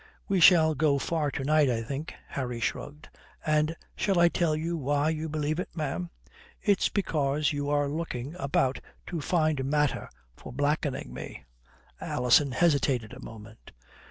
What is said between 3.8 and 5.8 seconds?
shall I tell you why you believe it,